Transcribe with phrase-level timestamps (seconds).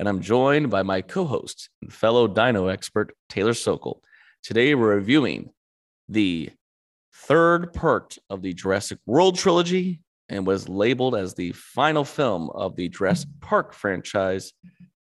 [0.00, 4.02] and I'm joined by my co host and fellow dino expert, Taylor Sokol.
[4.42, 5.50] Today, we're reviewing
[6.08, 6.48] the
[7.14, 12.76] third part of the Jurassic World trilogy and was labeled as the final film of
[12.76, 14.54] the Jurassic Park franchise.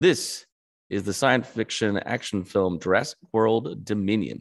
[0.01, 0.47] This
[0.89, 4.41] is the science fiction action film Jurassic World Dominion,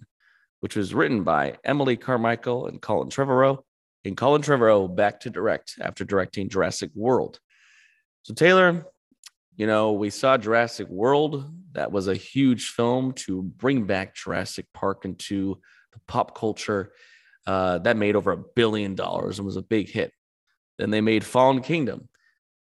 [0.62, 3.59] which was written by Emily Carmichael and Colin Trevorrow.
[4.05, 7.41] And Colin Trevorrow back to direct after directing Jurassic World.
[8.23, 8.85] So, Taylor,
[9.55, 11.49] you know, we saw Jurassic World.
[11.73, 15.59] That was a huge film to bring back Jurassic Park into
[15.93, 16.93] the pop culture.
[17.47, 20.12] Uh, that made over a billion dollars and was a big hit.
[20.77, 22.09] Then they made Fallen Kingdom,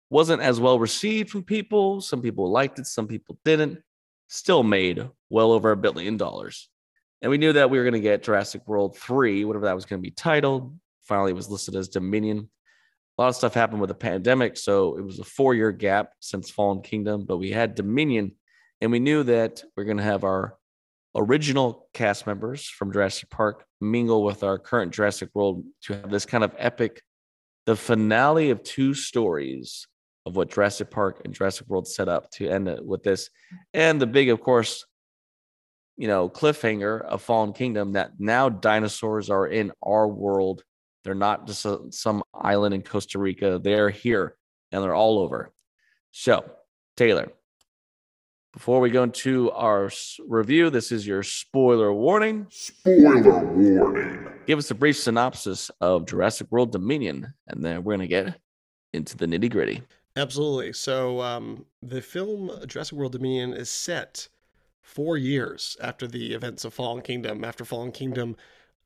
[0.09, 2.01] wasn't as well received from people.
[2.01, 3.79] Some people liked it, some people didn't.
[4.27, 6.69] Still made well over a billion dollars.
[7.21, 9.85] And we knew that we were going to get Jurassic World 3, whatever that was
[9.85, 10.73] going to be titled.
[11.03, 12.49] Finally, it was listed as Dominion.
[13.19, 14.55] A lot of stuff happened with the pandemic.
[14.55, 18.31] So it was a four year gap since Fallen Kingdom, but we had Dominion.
[18.79, 20.55] And we knew that we're going to have our
[21.13, 26.25] original cast members from Jurassic Park mingle with our current Jurassic World to have this
[26.25, 27.01] kind of epic,
[27.65, 29.85] the finale of two stories
[30.25, 33.29] of what Jurassic Park and Jurassic World set up to end it with this.
[33.73, 34.85] And the big, of course,
[35.97, 40.63] you know, cliffhanger of Fallen Kingdom that now dinosaurs are in our world.
[41.03, 43.59] They're not just a, some island in Costa Rica.
[43.61, 44.35] They're here
[44.71, 45.51] and they're all over.
[46.11, 46.43] So,
[46.97, 47.31] Taylor,
[48.53, 49.91] before we go into our
[50.27, 52.47] review, this is your spoiler warning.
[52.49, 54.27] Spoiler warning.
[54.47, 58.39] Give us a brief synopsis of Jurassic World Dominion, and then we're going to get
[58.93, 59.83] into the nitty gritty.
[60.15, 60.73] Absolutely.
[60.73, 64.27] So um, the film Jurassic World Dominion is set
[64.81, 67.43] four years after the events of Fallen Kingdom.
[67.43, 68.35] After Fallen Kingdom,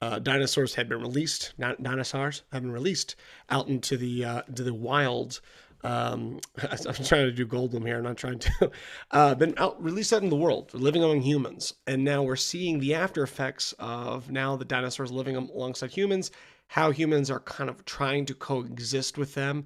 [0.03, 1.53] uh, dinosaurs had been released.
[1.58, 3.16] Not dinosaurs have been released
[3.50, 5.40] out into the uh, to the wild.
[5.81, 7.97] Um, I'm trying to do Goldblum here.
[7.97, 8.72] I'm not trying to.
[9.12, 12.80] Uh, been out released out in the world, living among humans, and now we're seeing
[12.80, 16.31] the after effects of now the dinosaurs living alongside humans.
[16.68, 19.66] How humans are kind of trying to coexist with them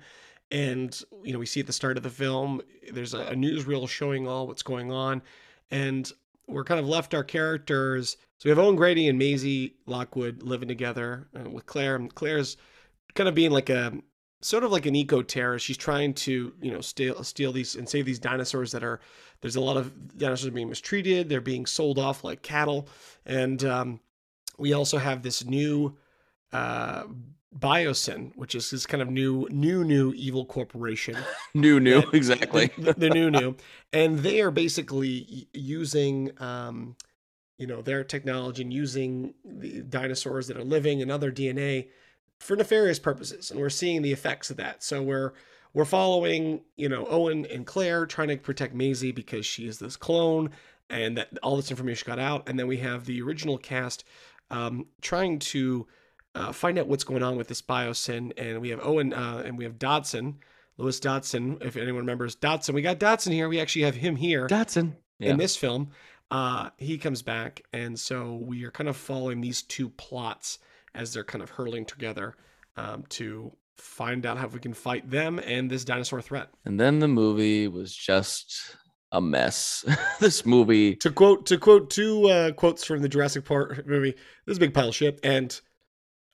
[0.50, 2.62] and you know we see at the start of the film
[2.94, 5.22] there's a, a newsreel showing all what's going on
[5.72, 6.14] and
[6.48, 8.18] we're kind of left our characters.
[8.38, 12.58] So we have owen grady and maisie lockwood living together uh, with claire and claire's
[13.16, 13.94] kind of being like a
[14.42, 17.90] sort of like an eco terrorist she's trying to you know steal steal these and
[17.90, 19.00] save these dinosaurs that are
[19.42, 21.30] there's a lot of dinosaurs being mistreated.
[21.30, 22.88] They're being sold off like cattle.
[23.26, 24.00] And um,
[24.58, 25.98] we also have this new
[26.54, 27.04] uh
[27.58, 31.18] biosyn which is this kind of new new new evil corporation.
[31.54, 32.70] New, new, that- exactly.
[32.78, 33.56] the, the new new.
[33.92, 36.96] And they are basically using um
[37.58, 41.88] you know their technology and using the dinosaurs that are living and other dna
[42.40, 43.50] for nefarious purposes.
[43.50, 44.84] And we're seeing the effects of that.
[44.84, 45.34] So we're
[45.74, 49.96] we're following you know owen and claire trying to protect maisie because she is this
[49.98, 50.52] clone
[50.90, 52.48] and that all this information got out.
[52.48, 54.04] And then we have the original cast
[54.52, 55.88] um, trying to
[56.38, 59.58] uh, find out what's going on with this biosyn and we have owen uh, and
[59.58, 60.38] we have dodgson
[60.80, 61.58] Lewis Dodgson.
[61.62, 63.50] if anyone remembers Dodgson, we got Dodgson here.
[63.50, 65.32] We actually have him here Dodgson Yeah.
[65.32, 65.90] in this film.
[66.30, 70.60] Uh, he comes back, and so we are kind of following these two plots
[70.94, 72.36] as they're kind of hurling together
[72.76, 76.50] um, to find out how we can fight them and this dinosaur threat.
[76.66, 78.76] And then the movie was just
[79.12, 79.84] a mess.
[80.20, 84.12] this movie, To quote to quote two uh, quotes from the Jurassic Park movie,
[84.46, 85.60] this is a big pile of shit and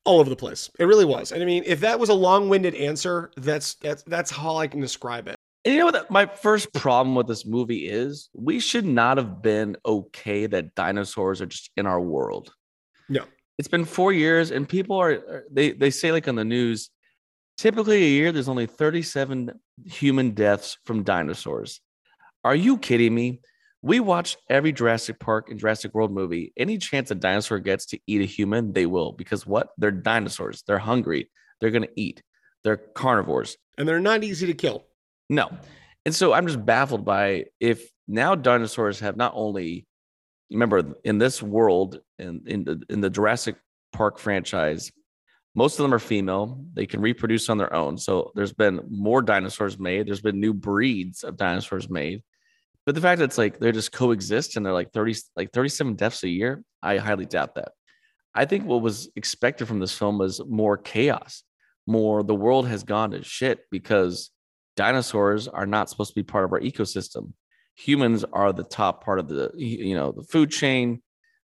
[0.05, 0.69] all over the place.
[0.79, 1.31] It really was.
[1.31, 4.81] And I mean, if that was a long-winded answer, that's that's that's how I can
[4.81, 5.35] describe it.
[5.65, 6.11] and you know what?
[6.11, 11.41] My first problem with this movie is we should not have been okay that dinosaurs
[11.41, 12.51] are just in our world.
[13.09, 13.23] No.
[13.57, 16.89] It's been four years, and people are, are- they, they say, like on the news,
[17.57, 19.51] typically a year, there's only 37
[19.85, 21.79] human deaths from dinosaurs.
[22.43, 23.39] Are you kidding me?
[23.83, 26.53] We watch every Jurassic Park and Jurassic World movie.
[26.55, 29.11] Any chance a dinosaur gets to eat a human, they will.
[29.11, 29.71] Because what?
[29.77, 30.63] They're dinosaurs.
[30.65, 31.29] They're hungry.
[31.59, 32.23] They're going to eat.
[32.63, 33.57] They're carnivores.
[33.77, 34.85] And they're not easy to kill.
[35.29, 35.51] No.
[36.05, 39.85] And so I'm just baffled by if now dinosaurs have not only
[40.49, 43.57] remember in this world in in the in the Jurassic
[43.91, 44.93] Park franchise,
[45.55, 46.65] most of them are female.
[46.73, 47.97] They can reproduce on their own.
[47.97, 50.07] So there's been more dinosaurs made.
[50.07, 52.23] There's been new breeds of dinosaurs made.
[52.85, 55.95] But the fact that it's like they're just coexist and they're like 30, like 37
[55.95, 57.71] deaths a year, I highly doubt that.
[58.35, 61.43] I think what was expected from this film was more chaos,
[61.85, 64.31] more the world has gone to shit because
[64.75, 67.33] dinosaurs are not supposed to be part of our ecosystem.
[67.75, 71.01] Humans are the top part of the you know the food chain.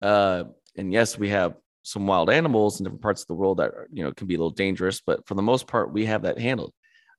[0.01, 0.45] Uh,
[0.77, 4.03] and yes, we have some wild animals in different parts of the world that you
[4.03, 6.73] know can be a little dangerous, but for the most part, we have that handled.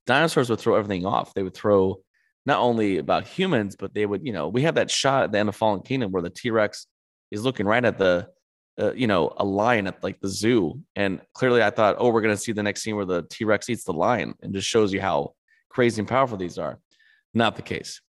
[0.06, 1.34] Dinosaurs would throw everything off.
[1.34, 2.00] They would throw
[2.50, 5.38] not only about humans, but they would, you know, we have that shot at the
[5.38, 6.88] end of Fallen Kingdom where the T Rex
[7.30, 8.26] is looking right at the,
[8.76, 10.80] uh, you know, a lion at like the zoo.
[10.96, 13.44] And clearly I thought, oh, we're going to see the next scene where the T
[13.44, 15.34] Rex eats the lion and just shows you how
[15.68, 16.80] crazy and powerful these are.
[17.34, 18.00] Not the case.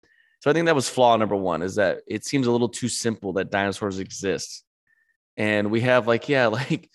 [0.41, 2.89] So I think that was flaw number one is that it seems a little too
[2.89, 4.65] simple that dinosaurs exist.
[5.37, 6.89] And we have like, yeah, like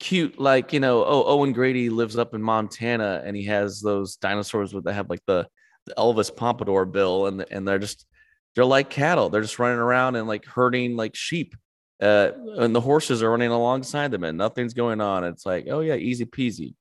[0.00, 4.16] cute, like, you know, oh, Owen Grady lives up in Montana and he has those
[4.16, 5.46] dinosaurs that have like the,
[5.86, 8.06] the Elvis Pompadour bill, and and they're just
[8.54, 9.28] they're like cattle.
[9.28, 11.54] They're just running around and like herding like sheep.
[12.00, 15.24] Uh, and the horses are running alongside them, and nothing's going on.
[15.24, 16.74] It's like, oh yeah, easy peasy.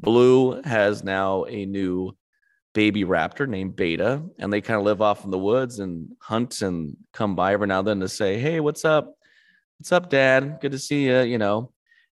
[0.00, 2.16] Blue has now a new
[2.74, 6.60] baby raptor named Beta, and they kind of live off in the woods and hunt
[6.62, 9.14] and come by every now and then to say, "Hey, what's up?
[9.78, 10.58] What's up, Dad?
[10.60, 11.72] Good to see you." You know,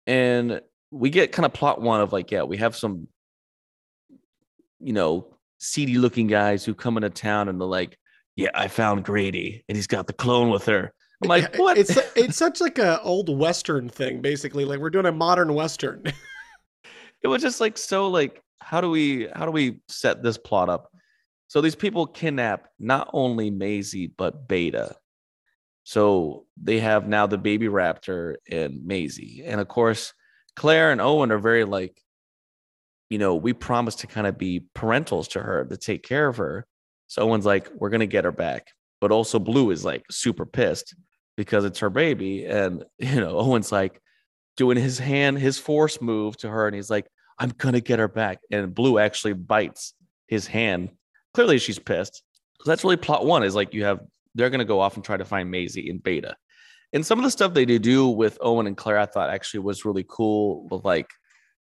[0.07, 3.09] and we get kind of plot one of like, yeah, we have some,
[4.81, 5.27] you know,
[5.59, 7.99] seedy looking guys who come into town and they're like,
[8.37, 11.97] "Yeah, I found Grady, and he's got the clone with her." I'm like, "What?" It's
[12.17, 14.65] it's such like a old western thing, basically.
[14.65, 16.05] Like we're doing a modern western.
[17.23, 20.69] it was just like so like how do we how do we set this plot
[20.69, 20.91] up?
[21.49, 24.97] So these people kidnap not only Maisie but Beta.
[25.85, 30.13] So they have now the baby raptor and Maisie, and of course
[30.55, 31.99] Claire and Owen are very like
[33.11, 36.37] you know, we promised to kind of be parentals to her to take care of
[36.37, 36.67] her.
[37.07, 38.69] So Owen's like, we're gonna get her back.
[39.01, 40.95] But also Blue is like super pissed
[41.37, 42.45] because it's her baby.
[42.45, 44.01] And you know, Owen's like
[44.57, 47.07] doing his hand, his force move to her, and he's like,
[47.39, 48.41] I'm gonna get her back.
[48.51, 49.95] And Blue actually bites
[50.27, 50.91] his hand.
[51.35, 52.23] Clearly she's pissed.
[52.61, 54.01] So that's really plot one is like you have
[54.35, 56.37] they're gonna go off and try to find Maisie in beta.
[56.93, 59.85] And some of the stuff they do with Owen and Claire, I thought actually was
[59.85, 61.09] really cool with like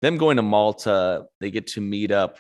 [0.04, 2.38] them going to Malta, they get to meet up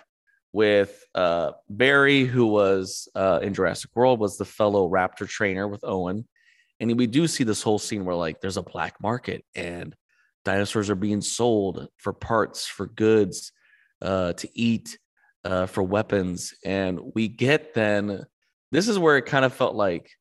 [0.51, 5.85] with uh, Barry, who was uh, in Jurassic World, was the fellow raptor trainer with
[5.85, 6.27] Owen.
[6.81, 9.95] And we do see this whole scene where like there's a black market and
[10.43, 13.53] dinosaurs are being sold for parts, for goods,
[14.01, 14.99] uh, to eat,
[15.45, 16.53] uh, for weapons.
[16.65, 18.25] And we get then
[18.73, 20.11] this is where it kind of felt like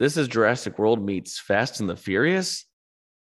[0.00, 2.64] this is Jurassic World meets Fast and the Furious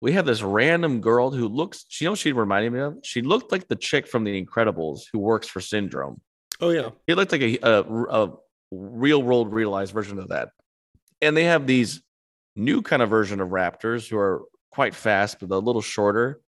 [0.01, 2.97] we have this random girl who looks, you know, she reminded me of.
[3.03, 6.21] She looked like the chick from The Incredibles who works for Syndrome.
[6.61, 8.33] Oh yeah, it looked like a, a, a
[8.71, 10.49] real world realized version of that.
[11.21, 12.01] And they have these
[12.55, 16.39] new kind of version of raptors who are quite fast but a little shorter.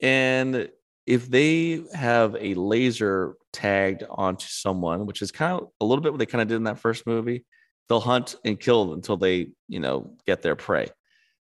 [0.00, 0.68] And
[1.06, 6.12] if they have a laser tagged onto someone, which is kind of a little bit
[6.12, 7.44] what they kind of did in that first movie,
[7.88, 10.88] they'll hunt and kill until they, you know, get their prey.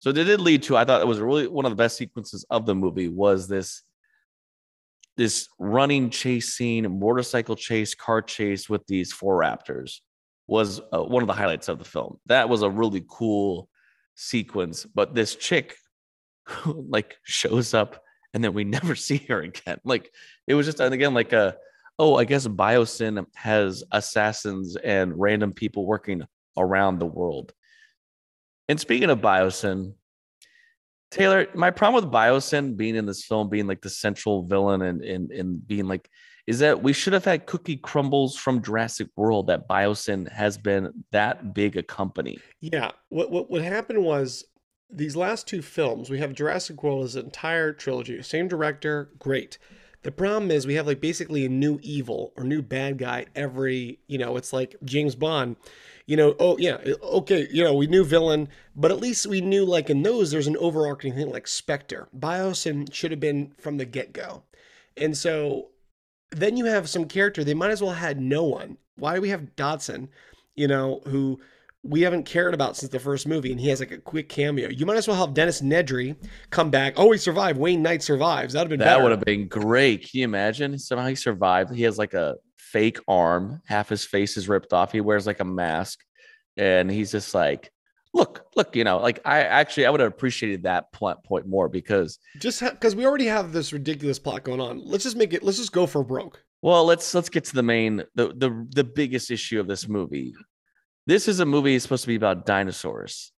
[0.04, 2.46] So it did lead to I thought it was really one of the best sequences
[2.50, 3.84] of the movie was this
[5.16, 10.02] this running chase scene, motorcycle chase, car chase with these four raptors
[10.46, 12.20] was uh, one of the highlights of the film.
[12.26, 13.70] That was a really cool
[14.16, 15.78] sequence, but this chick
[16.66, 19.80] like shows up and then we never see her again.
[19.86, 20.12] Like
[20.48, 21.56] it was just and again like a
[21.98, 26.24] oh, I guess Biosyn has assassins and random people working
[26.58, 27.54] around the world.
[28.70, 29.94] And speaking of Biosyn,
[31.12, 35.04] Taylor, my problem with Biosyn being in this film, being like the central villain and,
[35.04, 36.10] and, and being like,
[36.48, 41.06] is that we should have had Cookie Crumbles from Jurassic World that Biosyn has been
[41.12, 42.40] that big a company.
[42.60, 42.92] Yeah.
[43.10, 44.44] What, what, what happened was
[44.90, 49.58] these last two films, we have Jurassic World as an entire trilogy, same director, great.
[50.04, 54.00] The problem is we have like basically a new evil or new bad guy every,
[54.08, 55.56] you know, it's like James Bond
[56.06, 59.66] you know, oh yeah, okay, you know, we knew villain, but at least we knew
[59.66, 62.10] like in those there's an overarching thing like Spectre.
[62.18, 64.44] Biosyn should have been from the get go,
[64.98, 65.70] and so
[66.32, 68.78] then you have some character they might as well had no one.
[68.96, 70.10] Why do we have Dodgson,
[70.56, 71.40] you know, who
[71.84, 74.70] we haven't cared about since the first movie, and he has like a quick cameo.
[74.70, 76.16] You might as well have Dennis Nedry
[76.50, 76.94] come back.
[76.96, 77.60] Oh, he survived.
[77.60, 78.54] Wayne Knight survives.
[78.54, 80.10] That'd have been that would have been great.
[80.10, 81.76] Can you imagine somehow he survived?
[81.76, 83.62] He has like a fake arm.
[83.66, 84.94] Half his face is ripped off.
[84.94, 86.00] He wears like a mask,
[86.56, 87.70] and he's just like,
[88.14, 91.68] "Look, look, you know, like I actually I would have appreciated that plot point more
[91.68, 94.80] because just because ha- we already have this ridiculous plot going on.
[94.86, 95.44] Let's just make it.
[95.44, 96.42] Let's just go for broke.
[96.62, 100.34] Well, let's let's get to the main the the the biggest issue of this movie.
[101.06, 103.32] This is a movie supposed to be about dinosaurs.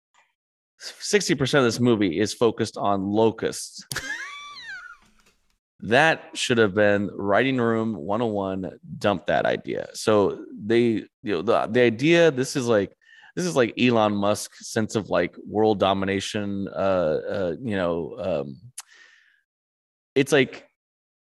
[0.82, 3.86] 60% of this movie is focused on locusts.
[5.80, 9.88] that should have been writing room 101 dump that idea.
[9.94, 12.94] So they you know the, the idea this is like
[13.36, 18.58] this is like Elon Musk sense of like world domination uh uh you know um
[20.16, 20.68] it's like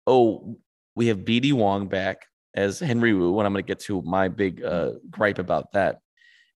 [0.07, 0.57] oh
[0.97, 4.27] we have BD Wong back as Henry Wu and I'm going to get to my
[4.27, 6.01] big uh gripe about that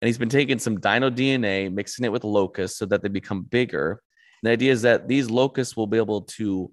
[0.03, 3.43] and he's been taking some dino DNA, mixing it with locusts so that they become
[3.43, 4.03] bigger.
[4.43, 6.73] And the idea is that these locusts will be able to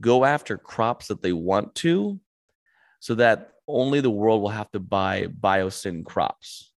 [0.00, 2.20] go after crops that they want to,
[3.00, 6.72] so that only the world will have to buy biosyn crops.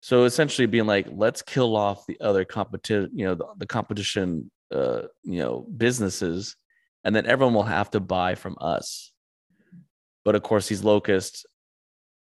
[0.00, 4.50] So essentially, being like, let's kill off the other competition, you know, the, the competition,
[4.70, 6.54] uh, you know, businesses,
[7.02, 9.10] and then everyone will have to buy from us.
[10.22, 11.46] But of course, these locusts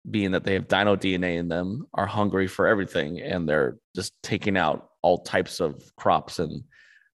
[0.09, 4.13] being that they have dino DNA in them, are hungry for everything and they're just
[4.21, 6.63] taking out all types of crops and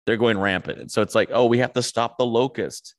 [0.06, 0.80] they're going rampant.
[0.80, 2.96] And so it's like, oh, we have to stop the locust.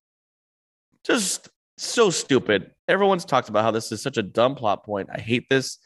[1.04, 2.70] Just so stupid.
[2.88, 5.08] Everyone's talked about how this is such a dumb plot point.
[5.12, 5.78] I hate this.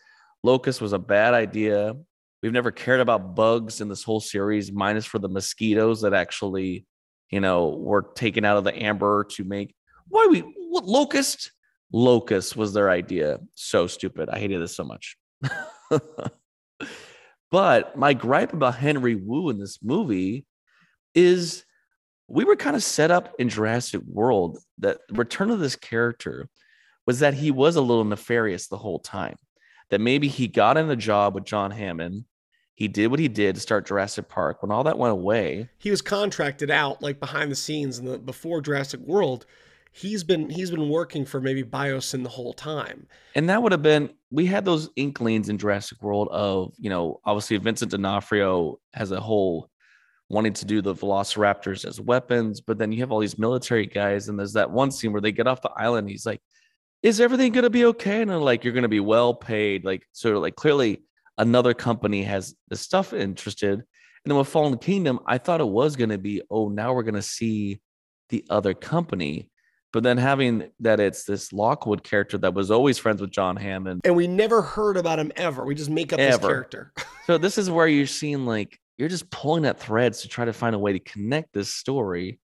[0.43, 1.95] Locust was a bad idea.
[2.43, 6.87] We've never cared about bugs in this whole series, minus for the mosquitoes that actually,
[7.31, 9.75] you know, were taken out of the amber to make.
[10.09, 11.53] Why we what locust?
[11.93, 13.39] Locust was their idea.
[13.55, 14.29] So stupid.
[14.29, 15.17] I hated this so much.
[17.51, 20.47] but my gripe about Henry Wu in this movie
[21.15, 21.65] is
[22.29, 26.49] we were kind of set up in Jurassic World that return of this character
[27.07, 29.37] was that he was a little nefarious the whole time.
[29.91, 32.25] That maybe he got in a job with John Hammond.
[32.75, 34.61] He did what he did to start Jurassic Park.
[34.61, 38.19] When all that went away, he was contracted out like behind the scenes in the
[38.19, 39.47] before Jurassic World
[39.97, 43.07] he's been he's been working for maybe Biosyn the whole time.
[43.35, 47.21] And that would have been we had those inklings in Jurassic World of, you know,
[47.25, 49.71] obviously Vincent D'Onofrio has a whole
[50.29, 54.29] wanting to do the velociraptors as weapons, but then you have all these military guys,
[54.29, 56.11] and there's that one scene where they get off the island.
[56.11, 56.41] He's like,
[57.03, 58.21] Is everything gonna be okay?
[58.23, 59.85] And I'm like, You're gonna be well paid.
[59.85, 61.05] Like, sort of like clearly
[61.39, 63.75] another company has the stuff interested.
[63.75, 67.23] And then with Fallen Kingdom, I thought it was gonna be, oh, now we're gonna
[67.23, 67.81] see
[68.29, 69.51] the other company.
[69.97, 74.03] But then having that it's this Lockwood character that was always friends with John Hammond.
[74.05, 75.65] And we never heard about him ever.
[75.65, 76.37] We just make up ever.
[76.37, 76.93] this character.
[77.27, 80.53] so this is where you're seeing like you're just pulling at threads to try to
[80.53, 82.39] find a way to connect this story.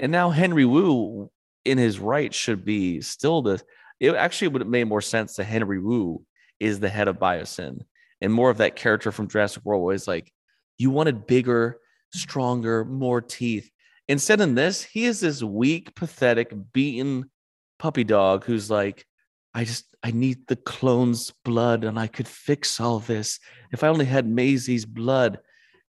[0.00, 1.30] And now Henry Wu
[1.66, 3.62] in his right should be still the
[4.00, 6.24] it actually would have made more sense that Henry Wu
[6.60, 7.80] is the head of Biosyn
[8.22, 10.32] and more of that character from Jurassic World was like
[10.78, 11.76] you wanted bigger,
[12.14, 13.70] stronger, more teeth.
[14.08, 17.30] Instead, in this, he is this weak, pathetic, beaten
[17.78, 19.04] puppy dog who's like,
[19.52, 23.40] I just, I need the clone's blood and I could fix all this
[23.72, 25.40] if I only had Maisie's blood.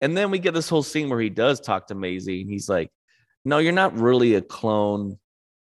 [0.01, 2.69] And then we get this whole scene where he does talk to Maisie and he's
[2.69, 2.91] like,
[3.45, 5.19] No, you're not really a clone.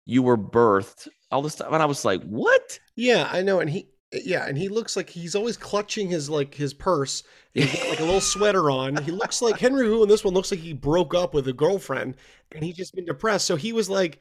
[0.05, 1.07] You were birthed.
[1.31, 1.71] All this stuff.
[1.71, 2.79] And I was like, What?
[2.95, 3.59] Yeah, I know.
[3.59, 3.87] And he,
[4.23, 7.23] yeah, and he looks like he's always clutching his like his purse.
[7.53, 9.01] He's got like a little sweater on.
[9.03, 11.53] He looks like Henry Wu in this one looks like he broke up with a
[11.53, 12.15] girlfriend
[12.51, 13.45] and he's just been depressed.
[13.45, 14.19] So he was like,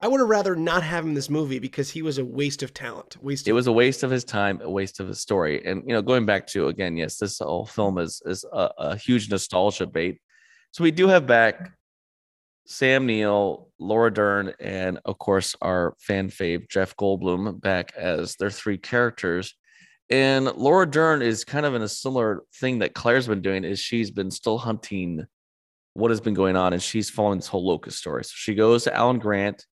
[0.00, 2.62] I would have rather not have him in this movie because he was a waste
[2.62, 3.16] of talent.
[3.20, 3.46] Waste.
[3.46, 5.64] Of- it was a waste of his time, a waste of his story.
[5.64, 8.96] And you know, going back to again, yes, this whole film is is a, a
[8.96, 10.20] huge nostalgia bait.
[10.70, 11.72] So we do have back
[12.70, 18.50] Sam Neill, Laura Dern, and of course our fan fave Jeff Goldblum back as their
[18.50, 19.54] three characters.
[20.10, 23.80] And Laura Dern is kind of in a similar thing that Claire's been doing is
[23.80, 25.26] she's been still hunting
[25.94, 28.22] what has been going on and she's following this whole locust story.
[28.24, 29.64] So she goes to Alan Grant.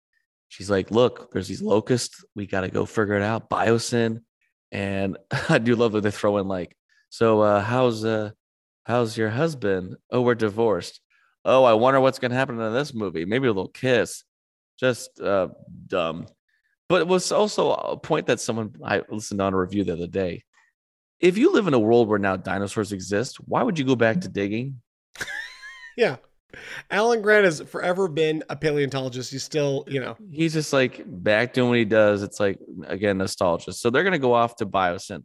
[0.49, 2.25] She's like, look, there's these locusts.
[2.37, 3.51] We got to go figure it out.
[3.51, 4.21] Biosyn.
[4.71, 6.77] And I do love that they throw in like,
[7.11, 8.31] so uh, how's uh
[8.85, 9.97] how's your husband?
[10.11, 11.01] Oh, we're divorced
[11.45, 13.25] oh, I wonder what's going to happen in this movie.
[13.25, 14.25] Maybe a little kiss.
[14.79, 15.49] Just uh,
[15.87, 16.27] dumb.
[16.89, 20.07] But it was also a point that someone I listened on a review the other
[20.07, 20.45] day.
[21.21, 24.21] If you live in a world where now dinosaurs exist, why would you go back
[24.23, 24.81] to digging?
[25.97, 26.17] yeah.
[26.91, 29.33] Alan Grant has forever been a paleontologist.
[29.33, 32.23] He's still, you know, he's just like back doing what he does.
[32.23, 33.73] It's like again nostalgia.
[33.73, 35.25] So they're gonna go off to Biosyn,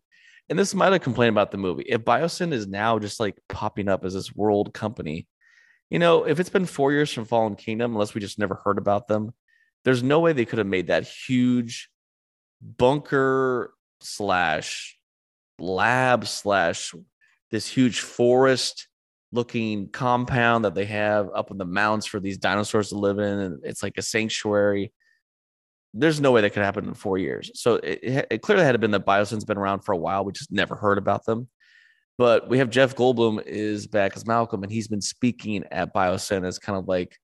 [0.49, 1.85] and this might have complained about the movie.
[1.87, 5.27] If Biosyn is now just like popping up as this world company,
[5.89, 8.77] you know, if it's been four years from Fallen Kingdom, unless we just never heard
[8.77, 9.33] about them,
[9.85, 11.89] there's no way they could have made that huge
[12.61, 14.97] bunker slash
[15.57, 16.93] lab slash
[17.51, 18.87] this huge forest
[19.31, 23.39] looking compound that they have up in the mountains for these dinosaurs to live in.
[23.39, 24.91] And it's like a sanctuary.
[25.93, 27.51] There's no way that could happen in four years.
[27.55, 30.23] So it, it, clearly had to been that Biosyn's been around for a while.
[30.23, 31.47] We just never heard about them.
[32.19, 36.45] But we have Jeff Goldblum is back as Malcolm, and he's been speaking at Biosyn
[36.45, 37.17] as kind of like,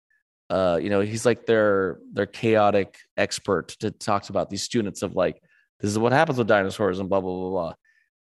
[0.49, 5.13] uh, you know, he's like their their chaotic expert to talk about these students of
[5.13, 5.41] like,
[5.81, 7.73] this is what happens with dinosaurs and blah blah blah blah.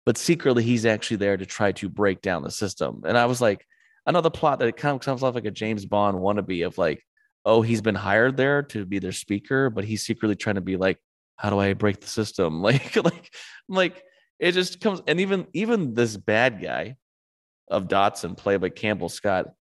[0.05, 3.01] But secretly, he's actually there to try to break down the system.
[3.05, 3.67] And I was like,
[4.05, 7.03] another plot that it kind of comes off like a James Bond wannabe of like,
[7.43, 10.77] oh, he's been hired there to be their speaker, but he's secretly trying to be
[10.77, 10.99] like,
[11.35, 12.61] how do I break the system?
[12.63, 13.33] Like, like,
[13.67, 14.03] like
[14.41, 16.97] it just comes, and even even this bad guy
[17.69, 19.53] of Dodgson played by Campbell Scott,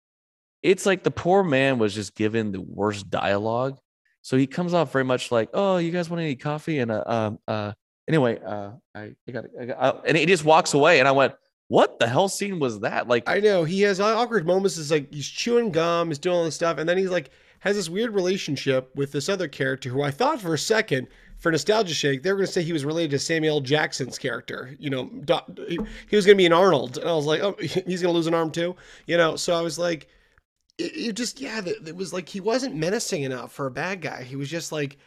[0.63, 3.77] it's like the poor man was just given the worst dialogue.
[4.21, 7.03] So he comes off very much like, "Oh, you guys want any coffee?" And uh,
[7.05, 7.73] um, uh,
[8.07, 11.11] anyway, uh, I, I got, I got uh, and he just walks away, and I
[11.11, 11.33] went,
[11.67, 14.77] "What the hell scene was that?" Like, I know he has awkward moments.
[14.77, 17.75] It's like he's chewing gum, he's doing all this stuff, and then he's like has
[17.75, 21.07] this weird relationship with this other character who I thought for a second,
[21.39, 24.75] for nostalgia sake, they were going to say he was related to Samuel Jackson's character.
[24.77, 25.09] You know,
[26.09, 28.17] he was going to be an Arnold, and I was like, oh, he's going to
[28.17, 28.75] lose an arm too.
[29.07, 30.09] You know, so I was like,
[30.77, 34.23] it, it just yeah, it was like he wasn't menacing enough for a bad guy.
[34.23, 34.97] He was just like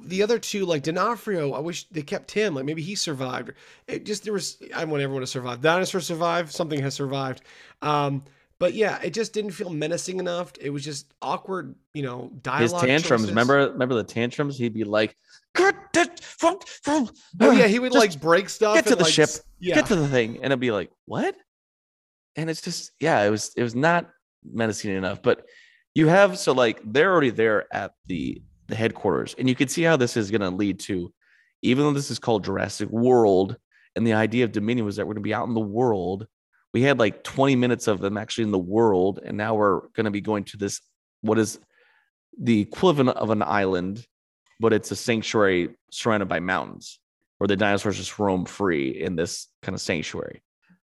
[0.00, 2.54] the other two, like D'Onofrio, I wish they kept him.
[2.54, 3.52] Like maybe he survived.
[3.86, 5.60] It just there was I want everyone to survive.
[5.60, 6.52] Dinosaur survived.
[6.52, 7.42] Something has survived.
[7.82, 8.24] Um,
[8.58, 10.52] but yeah, it just didn't feel menacing enough.
[10.60, 12.62] It was just awkward, you know, dialogue.
[12.62, 13.22] His tantrums.
[13.22, 13.30] Choices.
[13.30, 14.58] Remember, remember the tantrums?
[14.58, 15.16] He'd be like,
[15.54, 17.10] "Get it from, from."
[17.40, 18.74] Oh yeah, he would like break stuff.
[18.74, 19.30] Get to the like, ship.
[19.60, 19.76] Yeah.
[19.76, 21.36] Get to the thing, and it'd be like, "What?"
[22.36, 24.10] And it's just, yeah, it was, it was not
[24.44, 25.22] menacing enough.
[25.22, 25.44] But
[25.94, 29.82] you have so like they're already there at the the headquarters, and you can see
[29.82, 31.12] how this is going to lead to,
[31.62, 33.56] even though this is called Jurassic World,
[33.94, 36.26] and the idea of Dominion was that we're going to be out in the world
[36.74, 40.04] we had like 20 minutes of them actually in the world and now we're going
[40.04, 40.80] to be going to this
[41.22, 41.58] what is
[42.40, 44.06] the equivalent of an island
[44.60, 46.98] but it's a sanctuary surrounded by mountains
[47.38, 50.42] where the dinosaurs just roam free in this kind of sanctuary.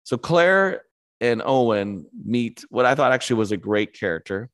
[0.04, 0.84] So claire
[1.22, 4.50] and owen meet what i thought actually was a great character.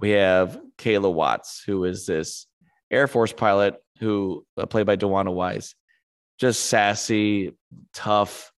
[0.00, 2.46] We have kayla watts who is this
[2.90, 5.74] air force pilot who uh, played by DeWanda Wise
[6.38, 7.56] just sassy
[7.92, 8.52] tough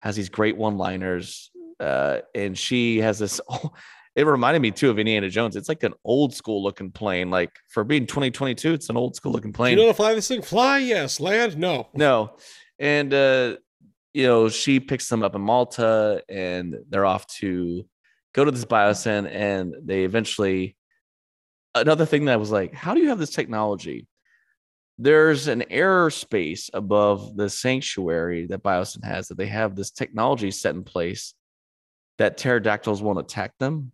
[0.00, 1.50] has these great one liners
[1.82, 3.40] uh, and she has this.
[4.14, 5.56] it reminded me too of Indiana Jones.
[5.56, 7.30] It's like an old school looking plane.
[7.30, 9.76] Like for being 2022, it's an old school looking plane.
[9.76, 10.42] You know to fly this thing?
[10.42, 11.18] Fly, yes.
[11.18, 11.88] Land, no.
[11.94, 12.36] No.
[12.78, 13.56] And uh,
[14.14, 17.84] you know, she picks them up in Malta, and they're off to
[18.34, 20.76] go to this Biosyn, and they eventually.
[21.74, 24.06] Another thing that was like, how do you have this technology?
[24.98, 30.74] There's an airspace above the sanctuary that Biosyn has that they have this technology set
[30.74, 31.32] in place
[32.18, 33.92] that pterodactyls won't attack them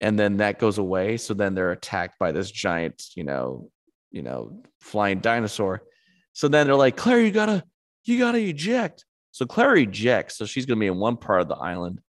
[0.00, 1.16] and then that goes away.
[1.16, 3.70] So then they're attacked by this giant you know
[4.10, 5.82] you know flying dinosaur.
[6.32, 7.64] So then they're like claire you gotta
[8.04, 9.04] you gotta eject.
[9.32, 12.00] So claire ejects so she's gonna be in one part of the island.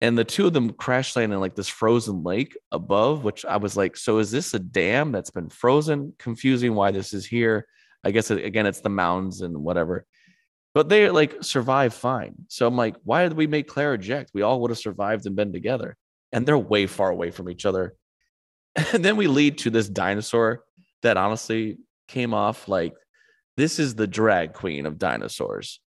[0.00, 3.56] And the two of them crash land in like this frozen lake above which i
[3.56, 6.14] was like so is this a dam that's been frozen?
[6.18, 7.66] Confusing why this is here.
[8.02, 10.06] I guess again it's the mountains and whatever
[10.74, 12.34] but they like survive fine.
[12.48, 14.30] So I'm like, why did we make Claire eject?
[14.32, 15.96] We all would have survived and been together.
[16.32, 17.94] And they're way far away from each other.
[18.94, 20.64] And then we lead to this dinosaur
[21.02, 21.76] that honestly
[22.08, 22.94] came off like
[23.58, 25.78] this is the drag queen of dinosaurs.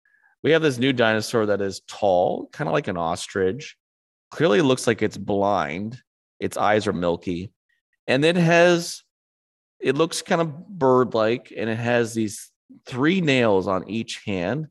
[0.43, 3.75] We have this new dinosaur that is tall, kind of like an ostrich.
[4.29, 5.99] Clearly looks like it's blind.
[6.39, 7.51] Its eyes are milky.
[8.05, 9.01] And it has,
[9.79, 12.51] it looks kind of bird like, and it has these
[12.85, 14.67] three nails on each hand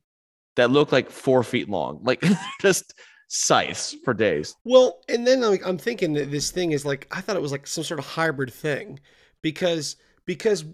[0.57, 2.23] that look like four feet long, like
[2.61, 2.95] just
[3.29, 4.55] scythes for days.
[4.65, 7.67] Well, and then I'm thinking that this thing is like I thought it was like
[7.67, 9.01] some sort of hybrid thing
[9.43, 10.65] because because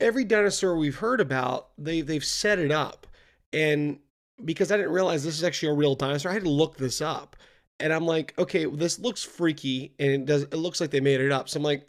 [0.00, 3.06] every dinosaur we've heard about they they've set it up
[3.52, 3.98] and
[4.44, 7.00] because I didn't realize this is actually a real dinosaur, I had to look this
[7.00, 7.36] up.
[7.80, 11.20] And I'm like, okay, this looks freaky and it does it looks like they made
[11.20, 11.48] it up.
[11.48, 11.88] So I'm like,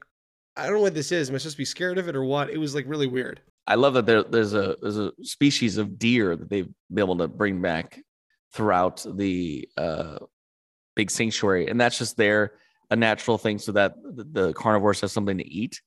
[0.56, 1.30] I don't know what this is.
[1.30, 2.50] Am I supposed to be scared of it or what?
[2.50, 3.42] It was like really weird.
[3.68, 7.18] I love that there, there's a there's a species of deer that they've been able
[7.18, 8.00] to bring back
[8.54, 10.20] throughout the uh,
[10.96, 12.54] big sanctuary, and that's just there
[12.92, 15.82] a natural thing so that the carnivores have something to eat.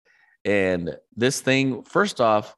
[0.44, 2.56] And this thing, first off,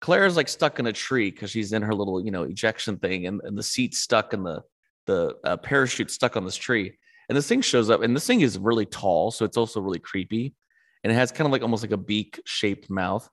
[0.00, 3.26] Claire's like stuck in a tree because she's in her little you know ejection thing,
[3.26, 4.62] and, and the seat's stuck in the
[5.06, 6.96] the uh, parachute stuck on this tree.
[7.28, 9.98] And this thing shows up, and this thing is really tall, so it's also really
[9.98, 10.54] creepy,
[11.04, 13.28] and it has kind of like almost like a beak shaped mouth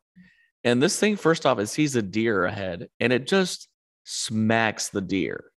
[0.63, 3.67] and this thing, first off, it sees a deer ahead and it just
[4.03, 5.51] smacks the deer.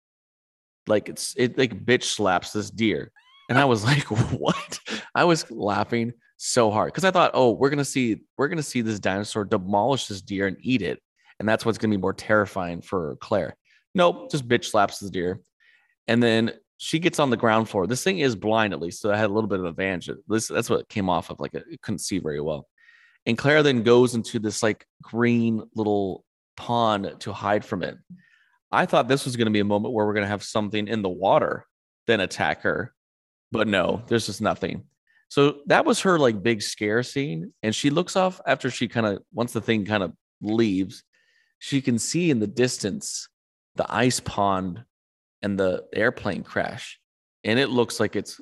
[0.87, 3.13] Like it's it like bitch slaps this deer.
[3.49, 4.81] And I was like, what?
[5.15, 8.81] I was laughing so hard because I thought, oh, we're gonna see, we're gonna see
[8.83, 11.01] this dinosaur demolish this deer and eat it.
[11.39, 13.57] And that's what's gonna be more terrifying for Claire.
[13.95, 15.41] Nope, just bitch slaps the deer.
[16.07, 17.87] And then she gets on the ground floor.
[17.87, 20.11] This thing is blind at least, so I had a little bit of advantage.
[20.29, 21.41] This that's what came off of.
[21.41, 22.67] Like it couldn't see very well.
[23.27, 26.25] And Clara then goes into this like green little
[26.57, 27.97] pond to hide from it.
[28.73, 30.89] I thought this was going to be a moment where we're going to have something
[30.89, 31.67] in the water
[32.07, 32.93] then attack her,
[33.53, 34.85] but no, there's just nothing.
[35.29, 37.53] So that was her like big scare scene.
[37.63, 41.05] And she looks off after she kind of, once the thing kind of leaves,
[41.59, 43.29] she can see in the distance
[43.77, 44.85] the ice pond
[45.43, 46.99] and the airplane crash.
[47.45, 48.41] And it looks like it's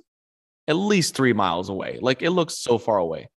[0.67, 1.99] at least three miles away.
[2.01, 3.29] Like it looks so far away.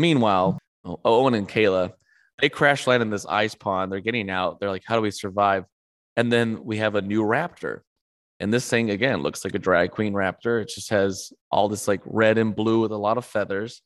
[0.00, 0.58] Meanwhile,
[1.04, 1.92] Owen and Kayla,
[2.40, 3.92] they crash land in this ice pond.
[3.92, 4.58] They're getting out.
[4.58, 5.66] They're like, how do we survive?
[6.16, 7.80] And then we have a new raptor.
[8.40, 10.62] And this thing, again, looks like a drag queen raptor.
[10.62, 13.82] It just has all this like red and blue with a lot of feathers.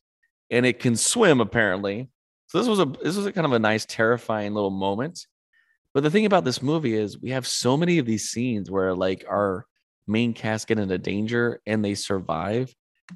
[0.49, 2.09] And it can swim, apparently.
[2.47, 5.27] So this was a this was a kind of a nice, terrifying little moment.
[5.93, 8.93] But the thing about this movie is we have so many of these scenes where
[8.93, 9.65] like our
[10.07, 12.73] main cast get into danger and they survive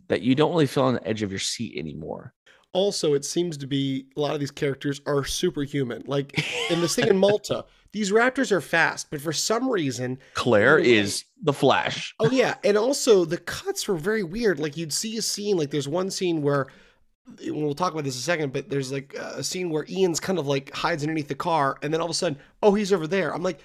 [0.09, 2.33] that you don't really feel on the edge of your seat anymore.
[2.73, 6.03] Also, it seems to be a lot of these characters are superhuman.
[6.05, 6.37] Like
[6.69, 11.25] in this thing in Malta, these raptors are fast, but for some reason, Claire is
[11.41, 12.13] the Flash.
[12.19, 14.59] Oh yeah, and also the cuts were very weird.
[14.59, 16.67] Like you'd see a scene, like there's one scene where
[17.47, 20.39] we'll talk about this in a second, but there's like a scene where Ian's kind
[20.39, 23.07] of like hides underneath the car, and then all of a sudden, oh, he's over
[23.07, 23.33] there.
[23.33, 23.59] I'm like,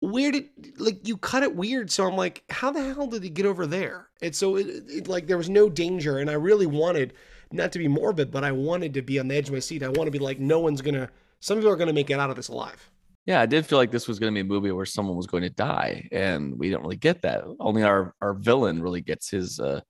[0.00, 1.90] where did like you cut it weird?
[1.90, 4.08] So I'm like, how the hell did he get over there?
[4.22, 7.14] And so it, it, like there was no danger, and I really wanted
[7.52, 9.82] not to be morbid, but I wanted to be on the edge of my seat.
[9.82, 11.08] I want to be like, no one's gonna,
[11.40, 12.90] some people are gonna make it out of this alive.
[13.26, 15.26] Yeah, I did feel like this was going to be a movie where someone was
[15.26, 17.44] going to die, and we don't really get that.
[17.60, 19.82] Only our our villain really gets his uh,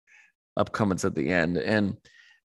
[0.58, 1.96] upcomings at the end, and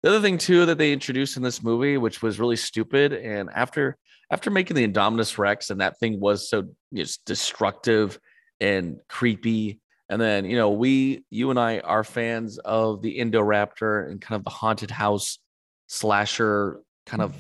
[0.04, 3.49] the other thing too that they introduced in this movie, which was really stupid, and
[3.54, 3.97] after
[4.32, 8.19] after making the Indominus Rex, and that thing was so just destructive
[8.60, 9.82] and creepy.
[10.10, 14.38] And then, you know, we, you and I are fans of the Indoraptor and kind
[14.38, 15.39] of the haunted house
[15.88, 17.36] slasher kind of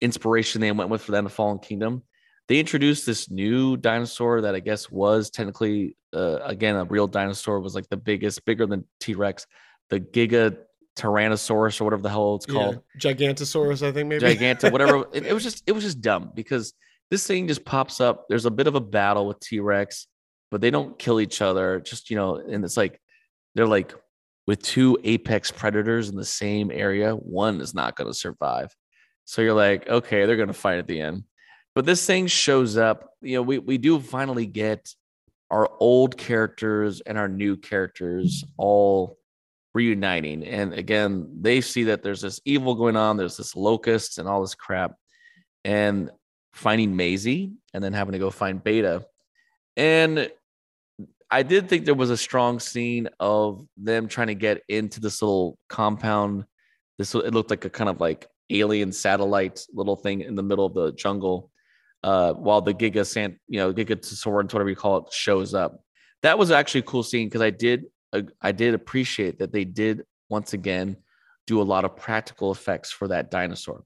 [0.00, 2.02] inspiration they went with for them, the Fallen Kingdom.
[2.48, 7.60] They introduced this new dinosaur that I guess was technically, uh, again, a real dinosaur,
[7.60, 9.46] was like the biggest, bigger than T Rex,
[9.90, 10.56] the Giga
[10.96, 12.80] Tyrannosaurus or whatever the hell it's called.
[12.94, 14.20] Yeah, Gigantosaurus, I think maybe.
[14.20, 15.06] Gigantic, whatever.
[15.12, 16.74] it, it was just it was just dumb because
[17.10, 18.26] this thing just pops up.
[18.28, 20.06] There's a bit of a battle with T Rex,
[20.52, 21.80] but they don't kill each other.
[21.80, 23.00] Just you know, and it's like
[23.54, 23.94] they're like
[24.46, 28.76] with two apex predators in the same area, one is not going to survive.
[29.24, 31.24] So you're like, okay, they're going to fight at the end.
[31.74, 33.14] But this thing shows up.
[33.22, 34.94] You know, we we do finally get
[35.50, 39.18] our old characters and our new characters all
[39.74, 40.44] reuniting.
[40.44, 44.42] And again, they see that there's this evil going on, there's this locust and all
[44.42, 44.94] this crap,
[45.64, 46.10] and
[46.52, 49.06] finding Maisie and then having to go find Beta.
[49.76, 50.30] And
[51.32, 55.22] I did think there was a strong scene of them trying to get into this
[55.22, 56.44] little compound.
[56.98, 60.66] This it looked like a kind of like alien satellite little thing in the middle
[60.66, 61.50] of the jungle.
[62.04, 65.82] Uh, while the Giga Sant, you know, Giga Gigantosaurus, whatever you call it, shows up.
[66.22, 67.86] That was actually a cool scene because I did
[68.42, 70.98] I did appreciate that they did once again
[71.46, 73.84] do a lot of practical effects for that dinosaur.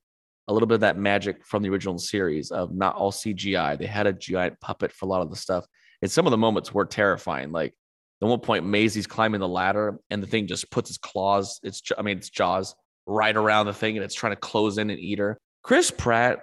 [0.48, 3.78] A little bit of that magic from the original series of not all CGI.
[3.78, 5.64] They had a giant puppet for a lot of the stuff.
[6.02, 7.52] And some of the moments were terrifying.
[7.52, 7.74] Like
[8.20, 11.82] the one point, Maisie's climbing the ladder and the thing just puts its claws, its
[11.96, 12.74] I mean its jaws
[13.06, 15.38] right around the thing and it's trying to close in and eat her.
[15.62, 16.40] Chris Pratt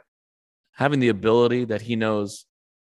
[0.74, 2.46] having the ability that he knows,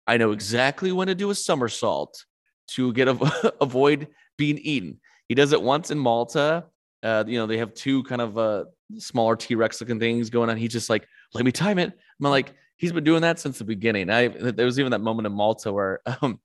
[0.08, 2.26] I know exactly when to do a somersault
[2.70, 5.00] to get a, avoid being eaten.
[5.28, 6.66] He does it once in Malta.
[7.04, 8.66] Uh, you know, they have two kind of uh,
[8.98, 10.58] smaller T Rex looking things going on.
[10.58, 11.92] He's just like, let me time it.
[12.20, 14.10] I'm like, he's been doing that since the beginning.
[14.10, 16.40] I there was even that moment in Malta where um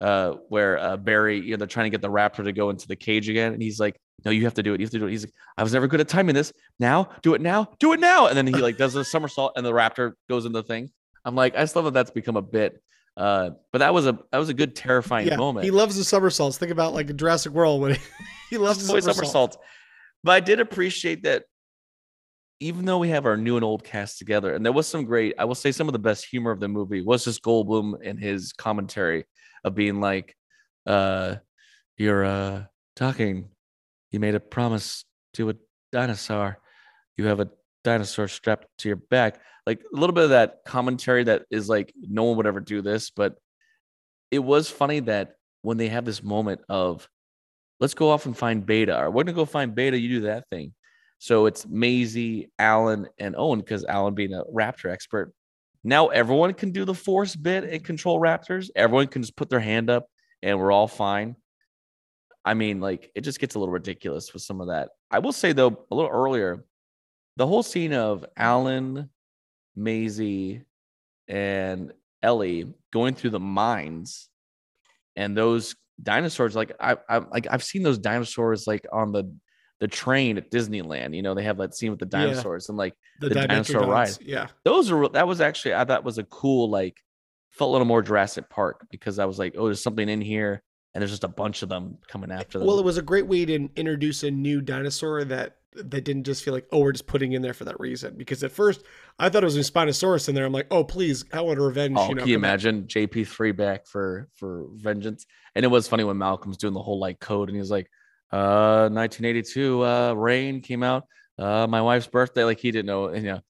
[0.00, 2.86] uh where uh Barry, you know, they're trying to get the raptor to go into
[2.88, 4.80] the cage again, and he's like, No, you have to do it.
[4.80, 5.10] You have to do it.
[5.10, 6.52] He's like, I was never good at timing this.
[6.78, 8.26] Now, do it now, do it now.
[8.26, 10.90] And then he like does a somersault and the raptor goes in the thing.
[11.24, 12.82] I'm like, I just love that that's become a bit.
[13.16, 15.64] Uh, but that was a that was a good terrifying yeah, moment.
[15.64, 16.58] He loves the somersaults.
[16.58, 18.00] Think about like Jurassic World when he,
[18.50, 19.16] he loves the somersaults.
[19.16, 19.56] somersaults.
[20.24, 21.44] But I did appreciate that
[22.60, 25.34] even though we have our new and old cast together, and there was some great,
[25.38, 28.18] I will say some of the best humor of the movie was just Goldblum and
[28.18, 29.24] his commentary
[29.64, 30.34] of being like,
[30.86, 31.36] uh,
[31.96, 32.64] you're uh
[32.96, 33.48] talking,
[34.10, 35.54] you made a promise to a
[35.92, 36.58] dinosaur.
[37.16, 37.50] You have a
[37.84, 39.40] dinosaur strapped to your back.
[39.66, 42.82] Like a little bit of that commentary that is like no one would ever do
[42.82, 43.36] this but
[44.30, 47.08] it was funny that when they have this moment of
[47.78, 50.44] let's go off and find beta or we're gonna go find beta you do that
[50.50, 50.74] thing
[51.24, 55.32] so it's Maisie, Alan, and Owen because Alan being a raptor expert.
[55.82, 58.68] Now everyone can do the force bit and control raptors.
[58.76, 60.06] Everyone can just put their hand up
[60.42, 61.36] and we're all fine.
[62.44, 64.90] I mean, like it just gets a little ridiculous with some of that.
[65.10, 66.62] I will say though, a little earlier,
[67.38, 69.08] the whole scene of Alan,
[69.74, 70.60] Maisie,
[71.26, 74.28] and Ellie going through the mines,
[75.16, 76.54] and those dinosaurs.
[76.54, 79.34] Like I, I like I've seen those dinosaurs like on the
[79.84, 81.14] the train at Disneyland.
[81.14, 82.24] You know, they have that scene with the Yeah.
[82.28, 84.16] dinosaurs and like The, The dinosaur Dimetrodons, ride.
[84.22, 84.46] Yeah.
[84.64, 86.96] those are that was actually I thought was a cool like
[87.50, 90.62] felt a little more Jurassic Park because I was like, oh, there's something in here,
[90.94, 92.66] and there's just a bunch of them coming after them.
[92.66, 96.42] Well, it was a great way to introduce a new dinosaur that that didn't just
[96.44, 98.14] feel like, oh, we're just putting in there for that reason.
[98.16, 98.82] Because at first
[99.18, 100.46] I thought it was a Spinosaurus in there.
[100.46, 101.96] I'm like, oh, please, I want a revenge.
[101.98, 105.26] Oh, you know, can you imagine JP three back for for vengeance?
[105.54, 107.90] And it was funny when Malcolm's doing the whole like code, and he was like,
[108.30, 111.04] "Uh, 1982, uh, Rain came out,
[111.38, 113.40] uh, my wife's birthday." Like he didn't know, you know.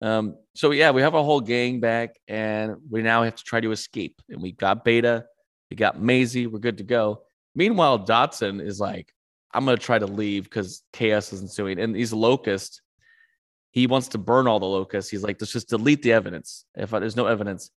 [0.00, 3.60] Um, so yeah, we have a whole gang back, and we now have to try
[3.60, 4.20] to escape.
[4.28, 5.26] And we got Beta,
[5.70, 7.22] we got Maisie, we're good to go.
[7.54, 9.12] Meanwhile, Dodgson is like,
[9.54, 12.80] "I'm gonna try to leave because chaos is ensuing." And these locusts,
[13.72, 15.10] he wants to burn all the locusts.
[15.10, 16.66] He's like, let's just delete the evidence.
[16.74, 17.70] If there's no evidence,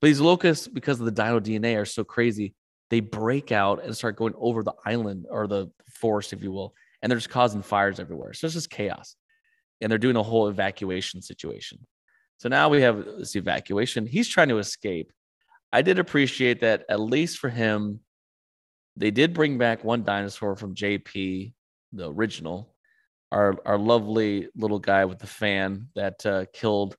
[0.00, 2.54] but these locusts, because of the dino DNA, are so crazy.
[2.92, 6.74] They break out and start going over the island or the forest, if you will,
[7.00, 8.34] and they're just causing fires everywhere.
[8.34, 9.16] So it's just chaos.
[9.80, 11.78] And they're doing a whole evacuation situation.
[12.36, 14.06] So now we have this evacuation.
[14.06, 15.10] He's trying to escape.
[15.72, 18.00] I did appreciate that, at least for him,
[18.94, 21.54] they did bring back one dinosaur from JP,
[21.94, 22.74] the original,
[23.30, 26.98] our our lovely little guy with the fan that uh, killed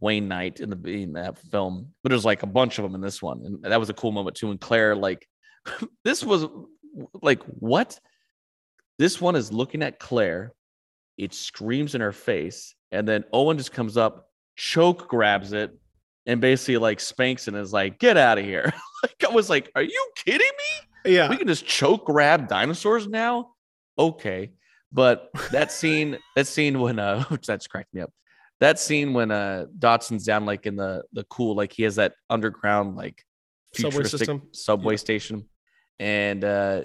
[0.00, 1.92] Wayne Knight in the in that film.
[2.02, 4.10] But there's like a bunch of them in this one, and that was a cool
[4.10, 4.50] moment too.
[4.50, 5.28] And Claire, like,
[6.04, 6.46] this was
[7.22, 7.98] like what?
[8.98, 10.52] This one is looking at Claire.
[11.16, 15.70] It screams in her face, and then Owen just comes up, choke grabs it,
[16.26, 18.72] and basically like spanks it and is like, "Get out of here!"
[19.02, 21.28] like I was like, "Are you kidding me?" Yeah.
[21.28, 23.50] we can just choke grab dinosaurs now
[23.98, 24.52] okay
[24.90, 28.10] but that scene that scene when uh which that's cracked me up
[28.60, 32.14] that scene when uh dodgson's down like in the the cool like he has that
[32.30, 33.22] underground like
[33.74, 34.42] Subway futuristic system.
[34.52, 34.98] subway Yeah.
[34.98, 35.48] station
[35.98, 36.82] and uh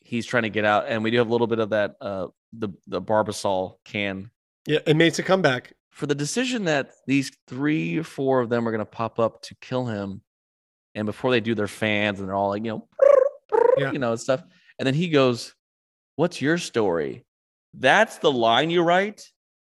[0.00, 2.26] he's trying to get out and we do have a little bit of that uh
[2.52, 4.30] the the barbasol can
[4.66, 4.80] Yeah.
[4.86, 5.72] It makes a comeback.
[5.90, 9.42] for the decision that these three or four of them are going to pop up
[9.42, 10.22] to kill him
[10.94, 12.88] and before they do their fans and they're all like you know
[13.78, 13.92] Yeah.
[13.92, 14.42] you know stuff
[14.78, 15.54] and then he goes
[16.16, 17.24] what's your story
[17.74, 19.22] that's the line you write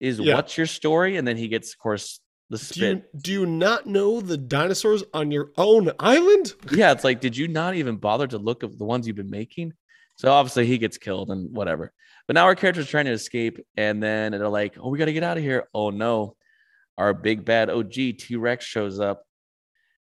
[0.00, 0.34] is Yeah.
[0.34, 2.20] what's your story and then he gets of course
[2.50, 6.54] the Do you do you not know the dinosaurs on your own island?
[6.72, 9.30] yeah it's like did you not even bother to look at the ones you've been
[9.30, 9.72] making?
[10.16, 11.92] So obviously he gets killed and whatever.
[12.26, 15.12] But now our character's trying to escape and then they're like oh we got to
[15.12, 15.68] get out of here.
[15.72, 16.36] Oh no.
[16.98, 19.24] Our big bad og t-rex shows up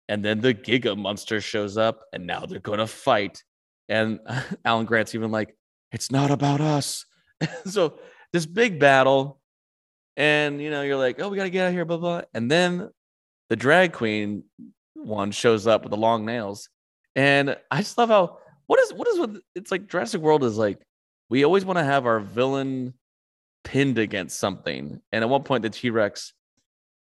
[0.07, 3.43] and then the giga monster shows up and now they're going to fight.
[3.89, 4.19] And
[4.65, 5.55] alan grant's even like
[5.91, 7.05] it's not about us.
[7.65, 7.99] So
[8.33, 9.36] this big battle
[10.17, 12.21] and you know you're like oh we got to get out of here blah blah
[12.33, 12.89] and then
[13.49, 14.43] the drag queen
[14.95, 16.69] one shows up with the long nails
[17.15, 20.57] and i just love how what is what is with it's like jurassic world is
[20.57, 20.79] like
[21.29, 22.93] we always want to have our villain
[23.63, 26.33] pinned against something and at one point the t-rex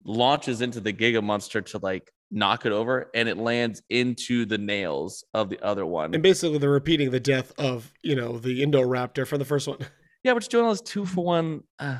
[0.04, 4.58] launches into the giga monster to like knock it over and it lands into the
[4.58, 8.62] nails of the other one And basically, they're repeating the death of you know the
[8.62, 9.78] Indoraptor from the first one.
[10.24, 11.62] yeah, we're just doing all this two for one.
[11.78, 11.98] Uh,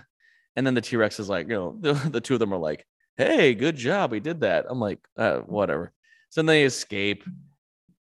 [0.56, 2.58] and then the T Rex is like, you know, the, the two of them are
[2.58, 2.84] like,
[3.16, 4.10] hey, good job.
[4.10, 4.66] We did that.
[4.68, 5.92] I'm like, uh, whatever.
[6.30, 7.24] So then they escape.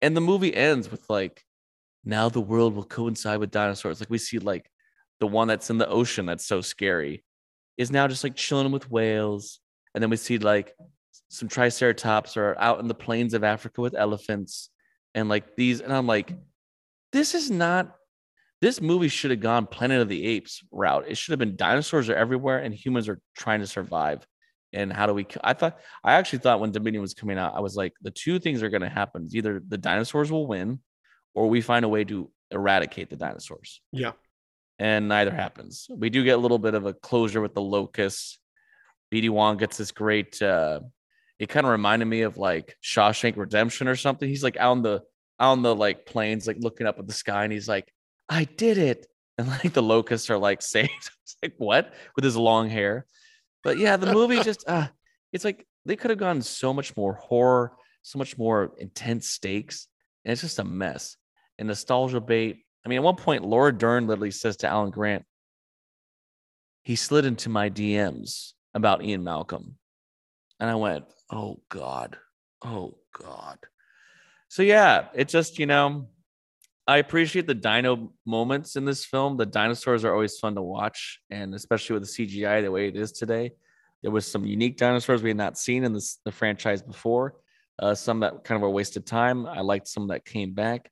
[0.01, 1.43] And the movie ends with like,
[2.03, 4.01] now the world will coincide with dinosaurs.
[4.01, 4.69] Like we see like
[5.19, 7.23] the one that's in the ocean that's so scary
[7.77, 9.60] is now just like chilling with whales.
[9.95, 10.75] And then we see like
[11.29, 14.69] some triceratops are out in the plains of Africa with elephants
[15.15, 15.79] and like these.
[15.79, 16.34] And I'm like,
[17.13, 17.95] this is not
[18.63, 21.04] this movie should have gone Planet of the Apes route.
[21.06, 24.26] It should have been dinosaurs are everywhere and humans are trying to survive.
[24.71, 25.28] And how do we?
[25.43, 28.39] I thought I actually thought when Dominion was coming out, I was like, the two
[28.39, 30.80] things are going to happen: It's either the dinosaurs will win,
[31.34, 33.82] or we find a way to eradicate the dinosaurs.
[33.91, 34.13] Yeah.
[34.80, 35.88] And neither happens.
[35.93, 38.39] We do get a little bit of a closure with the locusts.
[39.13, 40.41] BD Wong gets this great.
[40.41, 40.80] uh
[41.38, 44.30] It kind of reminded me of like Shawshank Redemption or something.
[44.30, 45.04] He's like out on the
[45.38, 47.92] out on the like plains, like looking up at the sky, and he's like,
[48.30, 49.08] I did it.
[49.38, 51.12] And like the locusts are like saved.
[51.24, 51.94] It's like, what?
[52.16, 53.06] With his long hair.
[53.64, 54.88] But yeah, the movie just uh
[55.32, 59.88] it's like they could have gone so much more horror, so much more intense stakes.
[60.24, 61.18] And it's just a mess.
[61.60, 62.64] And nostalgia bait.
[62.86, 65.26] I mean, at one point, Laura Dern literally says to Alan Grant,
[66.84, 69.78] he slid into my DMs about Ian Malcolm.
[70.60, 72.18] And I went, oh God.
[72.64, 73.58] Oh God.
[74.50, 76.10] So yeah, it just, you know,
[76.86, 79.38] I appreciate the dino moments in this film.
[79.38, 82.98] The dinosaurs are always fun to watch, and especially with the CGI the way it
[82.98, 83.54] is today.
[84.02, 87.36] There was some unique dinosaurs we had not seen in this, the franchise before.
[87.80, 89.46] Uh, some that kind of were wasted time.
[89.46, 90.91] I liked some that came back.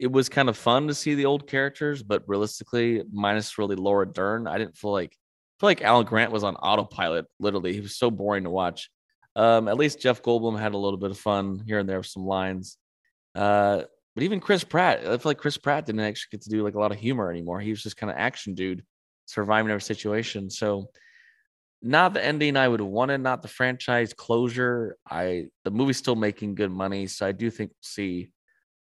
[0.00, 4.06] It was kind of fun to see the old characters, but realistically, minus really Laura
[4.06, 7.26] Dern, I didn't feel like I feel like Alan Grant was on autopilot.
[7.38, 8.90] Literally, he was so boring to watch.
[9.34, 12.06] Um, at least Jeff Goldblum had a little bit of fun here and there with
[12.06, 12.76] some lines.
[13.34, 13.82] Uh,
[14.18, 16.74] but even Chris Pratt, I feel like Chris Pratt didn't actually get to do like
[16.74, 17.60] a lot of humor anymore.
[17.60, 18.82] He was just kind of action dude,
[19.26, 20.50] surviving every situation.
[20.50, 20.88] So
[21.82, 24.96] not the ending I would have wanted, not the franchise closure.
[25.08, 28.32] I the movie's still making good money, so I do think we'll see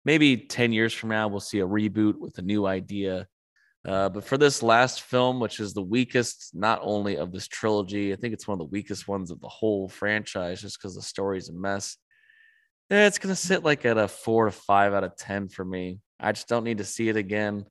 [0.05, 3.25] maybe 10 years from now we'll see a reboot with a new idea.
[3.83, 8.13] Uh, but for this last film, which is the weakest, not only of this trilogy,
[8.13, 11.01] I think it's one of the weakest ones of the whole franchise, just because the
[11.01, 11.97] story's a mess.
[12.89, 15.99] Yeah, it's gonna sit like at a four to five out of ten for me.
[16.19, 17.65] I just don't need to see it again,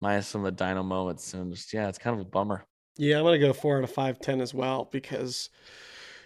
[0.00, 2.64] minus some of the dino moments, and just yeah, it's kind of a bummer.
[2.96, 5.50] Yeah, I'm gonna go four out of five, ten as well because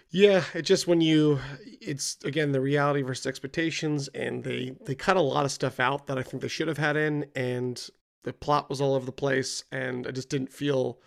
[0.09, 1.39] yeah, it just when you
[1.81, 6.07] it's again the reality versus expectations, and they they cut a lot of stuff out
[6.07, 7.85] that I think they should have had in, and
[8.23, 10.99] the plot was all over the place, and I just didn't feel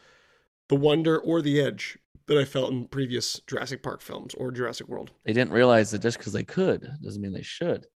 [0.69, 4.89] the wonder or the edge that I felt in previous Jurassic Park films or Jurassic
[4.89, 5.11] World.
[5.25, 7.87] They didn't realize that just because they could doesn't mean they should.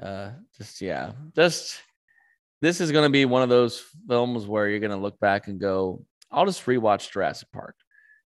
[0.00, 1.80] Uh, just yeah, just
[2.62, 5.48] this is going to be one of those films where you're going to look back
[5.48, 7.76] and go, I'll just rewatch Jurassic Park.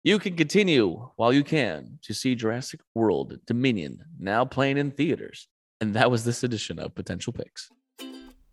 [0.03, 5.47] You can continue while you can to see Jurassic World Dominion now playing in theaters.
[5.79, 7.69] And that was this edition of Potential Picks.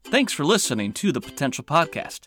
[0.05, 2.27] Thanks for listening to the Potential Podcast.